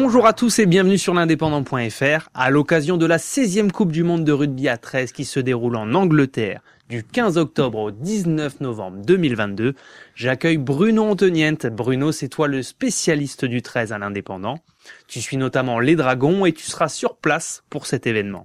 [0.00, 2.28] Bonjour à tous et bienvenue sur l'indépendant.fr.
[2.32, 5.74] À l'occasion de la 16e Coupe du Monde de rugby à 13 qui se déroule
[5.74, 9.74] en Angleterre du 15 octobre au 19 novembre 2022,
[10.14, 11.66] j'accueille Bruno Antoniente.
[11.66, 14.60] Bruno, c'est toi le spécialiste du 13 à l'indépendant.
[15.08, 18.44] Tu suis notamment les Dragons et tu seras sur place pour cet événement.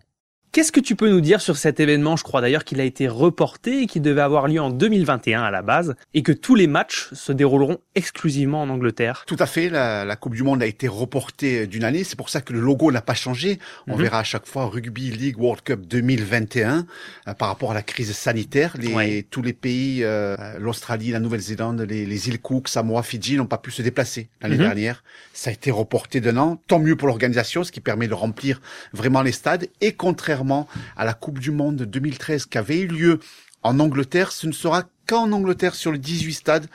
[0.53, 2.15] Qu'est-ce que tu peux nous dire sur cet événement?
[2.15, 5.49] Je crois d'ailleurs qu'il a été reporté et qu'il devait avoir lieu en 2021 à
[5.49, 9.23] la base et que tous les matchs se dérouleront exclusivement en Angleterre.
[9.25, 12.39] Tout à fait, la, Coupe du Monde a été reportée d'une année, c'est pour ça
[12.39, 13.57] que le logo n'a pas changé.
[13.87, 14.03] On mhm.
[14.03, 16.85] verra à chaque fois Rugby League World Cup 2021
[17.27, 18.75] euh, par rapport à la crise sanitaire.
[18.77, 23.57] Les, Tous les pays, euh, l'Australie, la Nouvelle-Zélande, les, îles Cook, Samoa, Fidji n'ont pas
[23.57, 24.65] pu se déplacer l'année mhm.
[24.65, 25.03] dernière.
[25.33, 28.61] Ça a été reporté d'un an, tant mieux pour l'organisation, ce qui permet de remplir
[28.93, 30.42] vraiment les stades et contrairement
[30.95, 33.19] à la Coupe du Monde 2013 qui avait eu lieu
[33.63, 36.67] en Angleterre, ce ne sera qu'en Angleterre sur les 18 stades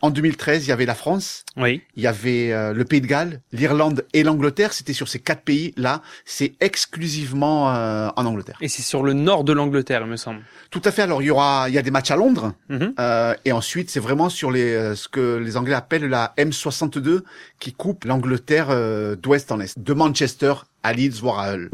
[0.00, 1.82] en 2013, il y avait la France, oui.
[1.96, 4.72] il y avait euh, le Pays de Galles, l'Irlande et l'Angleterre.
[4.72, 6.02] C'était sur ces quatre pays-là.
[6.24, 8.58] C'est exclusivement euh, en Angleterre.
[8.60, 10.40] Et c'est sur le nord de l'Angleterre, il me semble.
[10.70, 11.02] Tout à fait.
[11.02, 12.94] Alors il y aura, il y a des matchs à Londres, mhm.
[13.00, 17.22] euh, et ensuite c'est vraiment sur les ce que les Anglais appellent la M62
[17.58, 18.68] qui coupe l'Angleterre
[19.16, 21.70] d'ouest en est, de Manchester à Leeds, voire à Hull.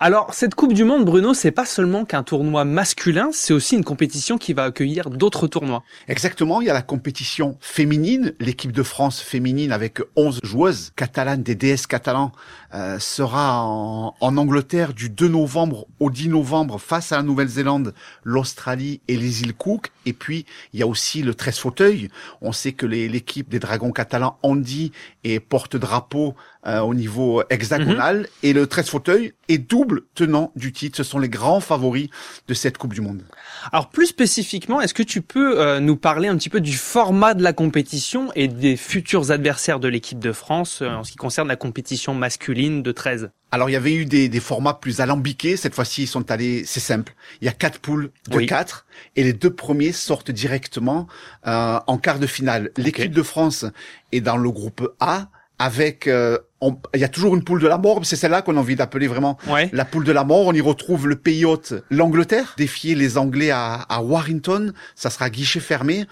[0.00, 3.84] Alors, cette Coupe du Monde, Bruno, c'est pas seulement qu'un tournoi masculin, c'est aussi une
[3.84, 5.82] compétition qui va accueillir d'autres tournois.
[6.08, 8.34] Exactement, il y a la compétition féminine.
[8.40, 12.32] L'équipe de France féminine avec 11 joueuses catalanes, des DS catalans,
[12.74, 19.00] euh, sera en, Angleterre du 2 novembre au 10 novembre face à la Nouvelle-Zélande, l'Australie
[19.08, 19.92] et les îles Cook.
[20.06, 22.08] Et puis, il y a aussi le 13 fauteuil.
[22.40, 26.34] On sait que l'équipe des Dragons catalans Andy et porte-drapeau
[26.66, 28.26] euh, au niveau hexagonal.
[28.42, 30.96] Et le 13 fauteuil est double tenant du titre.
[30.96, 32.08] Ce sont les grands favoris
[32.48, 33.22] de cette Coupe du Monde.
[33.72, 37.34] Alors plus spécifiquement, est-ce que tu peux euh, nous parler un petit peu du format
[37.34, 41.16] de la compétition et des futurs adversaires de l'équipe de France euh, en ce qui
[41.16, 45.00] concerne la compétition masculine de 13 alors il y avait eu des, des formats plus
[45.00, 45.58] alambiqués.
[45.58, 46.64] Cette fois-ci, ils sont allés.
[46.64, 47.14] C'est simple.
[47.42, 51.06] Il y a quatre poules de quatre et les deux premiers sortent directement
[51.46, 52.70] euh, en quart de finale.
[52.78, 53.66] L'équipe de France
[54.10, 55.28] est dans le groupe A
[55.58, 56.38] avec euh,
[56.94, 59.06] il y a toujours une poule de la mort, c'est celle-là qu'on a envie d'appeler
[59.06, 59.38] vraiment
[59.72, 60.46] la poule de la mort.
[60.46, 65.60] On y retrouve le pays hôte, l'Angleterre, défier les Anglais à, Warrington, ça sera guichet
[65.60, 66.06] fermé.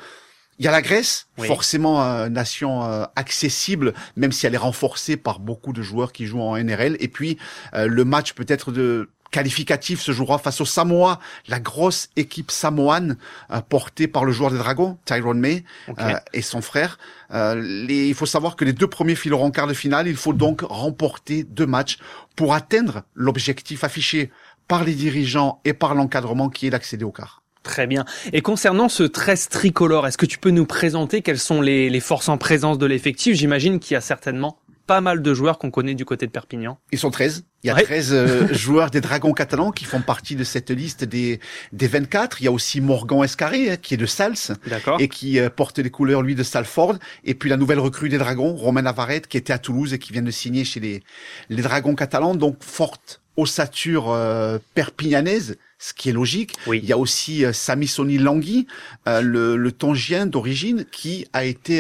[0.59, 5.17] Il y a la Grèce, forcément euh, nation euh, accessible, même si elle est renforcée
[5.17, 6.99] par beaucoup de joueurs qui jouent en NRL.
[7.01, 7.39] Et puis
[7.73, 13.17] le match peut-être de qualificatif se jouera face au Samoa, la grosse équipe samoane
[13.51, 15.65] euh, portée par le joueur des Dragons, Tyrone May,
[15.99, 16.99] euh, et son frère.
[17.33, 20.09] Euh, les, il faut savoir que les deux premiers fileront en quart de finale.
[20.09, 21.99] Il faut donc remporter deux matchs
[22.37, 24.31] pour atteindre l'objectif affiché
[24.69, 27.43] par les dirigeants et par l'encadrement qui est d'accéder au quart.
[27.63, 28.07] Très bien.
[28.33, 32.01] Et concernant ce 13 tricolore, est-ce que tu peux nous présenter quelles sont les, les
[32.01, 33.37] forces en présence de l'effectif?
[33.37, 34.57] J'imagine qu'il y a certainement
[34.91, 36.77] pas mal de joueurs qu'on connaît du côté de Perpignan.
[36.91, 37.45] Ils sont 13.
[37.63, 41.05] Il y a 13 euh, joueurs des Dragons catalans qui font partie de cette liste
[41.05, 41.39] des,
[41.71, 42.43] des 24.
[42.43, 44.57] Il y a aussi Morgan Escaré, hein, qui est de Sals.
[44.99, 46.97] Et qui euh, porte les couleurs, lui, de Salford.
[47.23, 50.13] Et puis la nouvelle recrue des Dragons, Romain Navarrete, qui était à Toulouse et qui
[50.13, 51.05] vient de signer chez les,
[51.51, 52.35] les Dragons catalans.
[52.35, 56.55] Donc, forte ossature euh, perpignanaise, ce qui est logique.
[56.67, 56.81] Oui.
[56.83, 58.67] Il y a aussi euh, Sami Soni Langui,
[59.07, 61.77] le, le Tongien d'origine, qui a été...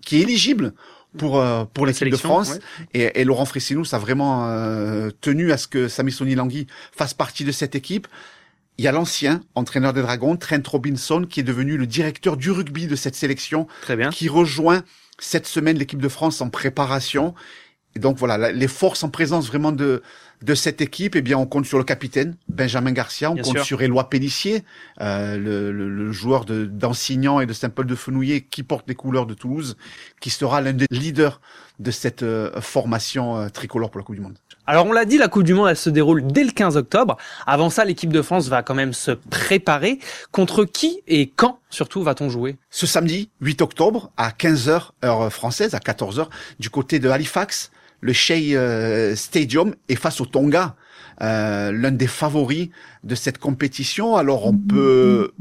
[0.00, 0.72] qui est éligible
[1.18, 2.58] pour euh, pour l'équipe de France
[2.92, 7.44] et, et, Laurent Fressinous a vraiment euh, tenu à ce que Sami Langui fasse partie
[7.44, 8.06] de cette équipe.
[8.76, 12.50] Il y a l'ancien entraîneur des Dragons, Trent Robinson, qui est devenu le directeur du
[12.50, 14.10] rugby de cette sélection, Très bien.
[14.10, 14.82] qui rejoint
[15.20, 17.34] cette semaine l'équipe de France en préparation.
[17.94, 20.02] Et donc voilà, les forces en présence vraiment de
[20.44, 23.80] de cette équipe, eh bien, on compte sur le capitaine Benjamin Garcia, on compte sur
[23.80, 24.62] Éloi Pellissier,
[25.00, 29.24] euh, le, le, le, joueur d'Ansignan et de Saint-Paul de Fenouillet qui porte les couleurs
[29.24, 29.78] de Toulouse,
[30.20, 31.40] qui sera l'un des leaders
[31.78, 34.36] de cette euh, formation euh, tricolore pour la Coupe du Monde.
[34.66, 37.16] Alors on l'a dit, la Coupe du Monde elle se déroule dès le 15 octobre.
[37.46, 39.98] Avant ça, l'équipe de France va quand même se préparer.
[40.30, 42.56] Contre qui et quand surtout va-t-on jouer?
[42.70, 46.28] Ce samedi 8 octobre à 15h heure française, à 14h
[46.60, 47.70] du côté de Halifax
[48.00, 50.76] le Shea euh, Stadium est face au Tonga,
[51.22, 52.70] euh, l'un des favoris
[53.02, 54.16] de cette compétition.
[54.16, 55.32] Alors on peut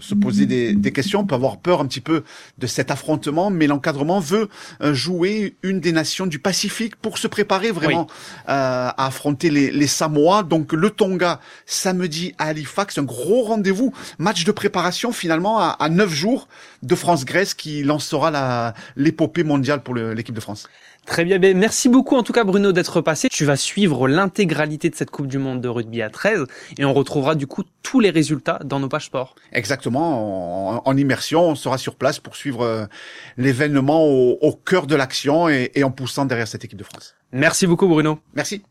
[0.00, 2.24] se poser des, des, questions, on peut avoir peur un petit peu
[2.58, 4.48] de cet affrontement, mais l'encadrement veut
[4.82, 8.06] euh, jouer une des nations du Pacifique pour se préparer vraiment
[8.46, 10.42] à affronter les, les Samoa.
[10.42, 16.12] Donc le Tonga samedi à Halifax, un gros rendez-vous, match de préparation finalement à, neuf
[16.12, 16.48] jours
[16.82, 20.68] de France-Grèce qui lancera l'épopée mondiale pour l'équipe de France.
[21.06, 23.28] Très bien, ben, merci beaucoup en tout cas Bruno d'être passé.
[23.30, 26.46] Tu vas suivre l'intégralité de cette Coupe du Monde de rugby à 13
[26.78, 29.34] et on retrouvera du coup tous les résultats dans nos pages sport.
[29.52, 32.86] Exactement, en, immersion, on sera sur place pour suivre euh,
[33.36, 37.14] l'événement au, cœur de l'action et en poussant derrière cette équipe de France.
[37.32, 38.18] Merci beaucoup Bruno.
[38.34, 38.62] Merci.